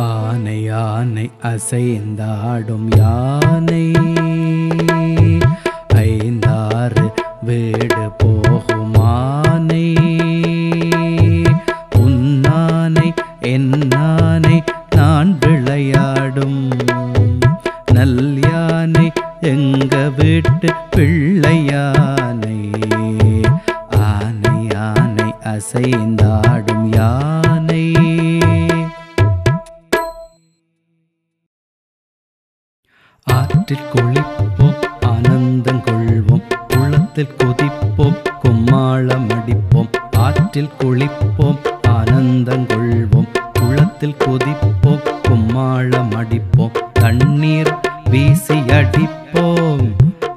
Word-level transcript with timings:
ஆனை 0.00 0.62
யானை 0.62 1.30
அசைந்தாடும் 1.42 2.88
யானை. 2.96 3.84
ஐந்தாறு 5.94 7.04
வீடு 7.42 8.04
போகுமானை. 8.16 9.86
உன்னானை 11.98 13.08
என்னானை 13.54 14.56
நான் 14.96 15.38
விளையாடும். 15.40 16.60
நல் 17.92 18.38
யானை 18.50 19.12
எங்க 19.40 20.10
வீட்டு 20.16 20.68
பிள்ளையானை 20.96 22.58
ஆனை 24.00 24.56
யானை 24.74 25.28
அசைந்தாடும் 25.54 26.88
யானை 26.94 27.49
ஆற்றில் 33.26 33.88
குளிப்போம் 33.92 34.76
ஆனந்தம் 35.00 35.82
கொள்வோம் 35.84 36.42
குளத்தில் 36.68 37.34
கொதிப்போம் 37.38 38.16
கும்மாளம் 38.42 39.28
அடிப்போம் 39.30 39.88
ஆற்றில் 40.18 40.70
குளிப்போம் 40.78 41.58
ஆனந்தம் 41.88 42.66
கொள்வோம் 42.66 43.28
குளத்தில் 43.52 44.16
கொதிப்போம் 44.18 45.02
கும்மாளம் 45.28 46.12
அடிப்போம் 46.16 46.72
தண்ணீர் 46.92 47.72
வீசி 48.10 48.58
அடிப்போம் 48.70 49.84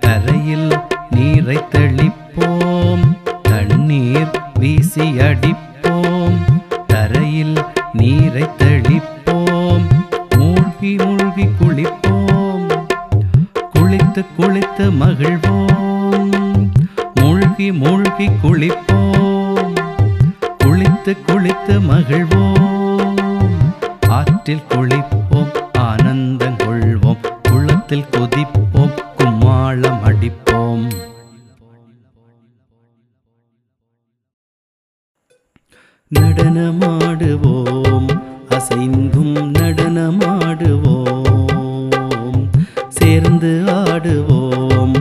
தரையில் 0.00 0.70
நீரை 1.10 1.58
தெளிப்போம். 1.70 3.04
தண்ணீர் 3.42 4.30
வீசி 4.58 5.06
அடிப்போம் 5.20 6.38
தரையில் 6.86 7.56
நீரை 7.92 8.42
தெளிப்போம் 8.58 8.71
குளித்து 14.38 14.78
மகிழ்வோம் 14.78 16.70
மூழ்கி 17.14 17.72
மூழ்கி 17.72 18.28
குளிப்போம். 18.28 19.74
குளித்து 20.64 21.16
குளித்து 21.26 21.66
மகிழ்வோம் 21.66 23.18
ஆற்றில் 24.08 24.62
குளிப்போம் 24.68 25.72
ஆனந்தம் 25.72 26.56
கொள்வோம். 26.56 27.18
குளத்தில் 27.42 28.04
கொதிப்போம் 28.10 29.02
கும்மாளம் 29.18 29.98
அடிப்போம். 30.04 30.90
நடனமாடுவோம். 36.20 38.20
அசைந்தும் 38.48 39.52
நடனமாடுவோம். 39.52 42.48
சேர்ந்து 42.88 43.64
பாடுவோம். 44.02 44.94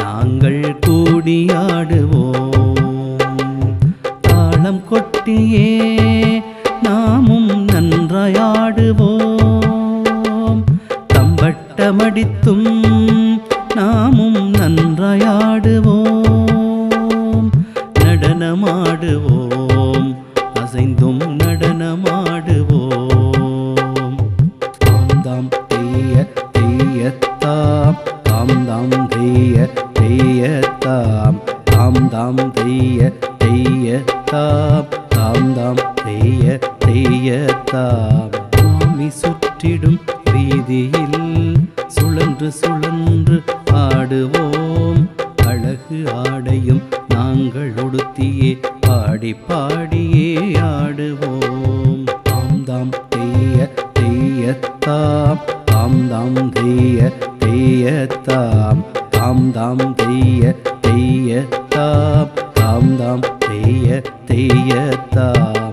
நாங்கள் 0.00 0.64
கூடியாடுவோம் 0.86 2.50
தாளம் 4.26 4.82
கொட்டியே 4.90 5.70
நாமும் 6.82 7.50
நன்றாயாடுவோம் 7.72 8.20
தம்பட்டமடித்தும் 11.14 12.68
நாமும் 13.74 14.40
நன்றாயாடுவோம் 14.60 16.28
நடனமாடுவோம். 18.04 19.63
தாம் 35.24 35.54
தாம் 35.54 35.94
தெய்ய 36.04 36.58
தெய்யத்தாம் 36.86 38.32
பூமி 38.50 39.10
சுற்றிடும் 39.22 39.98
வீதியில் 40.32 41.54
சுழன்று 41.86 42.52
சுழன்று 42.52 43.42
ஆடுவோம். 43.72 45.08
அழகு 45.46 46.14
ஆடையும் 46.14 46.82
நாங்கள் 47.08 47.72
உடுத்தியே 47.74 48.58
பாடி 48.80 49.36
பாடியே 49.48 50.56
ஆடுவோம். 50.60 52.04
தாம் 52.22 52.64
தாம் 52.64 52.90
தெய்ய 53.08 53.72
தெய்யத்தாம் 54.00 55.40
தாம். 55.66 56.08
தாம் 56.08 56.50
தெய்ய 56.50 57.12
தெய்யத்தாம் 57.40 58.84
தாம். 59.10 59.50
தாம் 59.50 59.94
தெய்ய 59.94 60.54
தெய்யத்தாம் 60.86 62.28
தாம். 62.54 62.96
தாம் 62.96 63.20
தெய்ய 63.38 64.02
செய்யத்தான் 64.34 65.63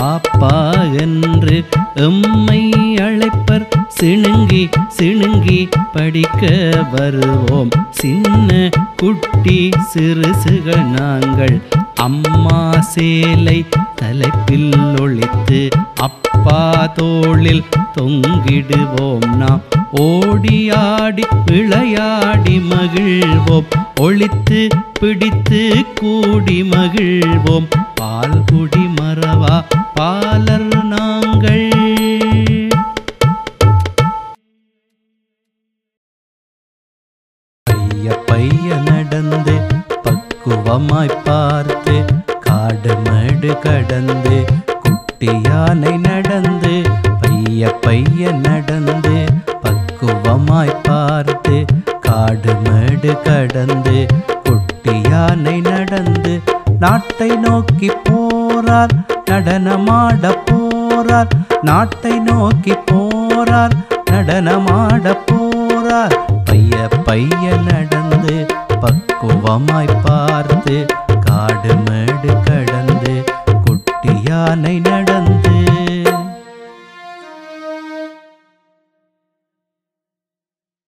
நாங்கள் 0.00 0.20
பாப்பா 0.40 0.98
என்று 1.00 1.64
எம்மை 1.94 2.70
அழைப்பர். 2.96 3.68
சிணுங்கி 4.00 4.70
சிணுங்கி 4.98 5.70
படிக்க 5.92 6.48
வருவோம். 6.90 7.68
சின்ன 7.90 8.68
குட்டி 8.96 9.68
சிறுசுகள் 9.94 10.84
நாங்கள். 10.84 11.62
அம்மா 11.94 12.80
சேலை 12.80 13.66
தலைப்பில் 13.94 15.00
ஒழித்து 15.00 15.68
அப்பா 15.94 16.86
தோளில் 16.86 17.64
தொங்கிடுவோம் 18.00 19.36
நாம். 19.36 19.60
ஓடியாடி 19.96 21.22
விளையாடி 21.46 22.58
மகிழ்வோம். 22.58 23.64
ஒழித்து 24.00 24.68
பிடித்து 25.00 25.84
கூடி 25.94 26.62
மகிழ்வோம். 26.62 27.66
குடிமரவா 28.50 29.56
பாலர் 29.94 30.68
நாங்கள். 30.92 31.66
பைய 37.66 38.14
பைய 38.28 38.68
நடந்து 38.86 39.54
பக்குவமாய் 40.04 41.16
பார்த்து 41.26 41.94
காடு 42.46 42.94
மேடு 43.06 43.50
கடந்து 43.64 44.38
குட்டி 44.84 45.30
யானை 45.46 45.94
நடந்து 46.06 46.74
பைய 47.22 47.72
பைய 47.84 48.32
நடந்து 48.46 49.16
பக்குவமாய் 49.64 50.74
பார்த்து 50.88 51.56
காடு 52.08 52.54
மேடு 52.66 53.12
கடந்து 53.28 53.98
குட்டி 54.48 54.96
யானை 55.10 55.56
நடந்து 55.70 56.34
நாட்டை 56.84 57.30
நோக்கி 57.38 57.90
போ 58.04 58.18
போறார் 58.62 58.92
நடனமாட 59.28 60.22
போறார் 60.48 61.30
நாட்டை 61.62 62.12
நோக்கி 62.20 62.74
போறார் 62.88 63.74
நடனமாட 64.10 65.14
போறார் 65.28 66.14
பைய 66.48 66.88
பைய 67.06 67.44
நடந்து 67.68 68.36
பக்குவமாய் 68.82 69.94
பார்த்து 70.04 70.76
காடு 71.26 71.72
மேடு 71.86 72.32
கடந்து 72.48 73.14
குட்டி 73.64 74.14
யானை 74.28 74.76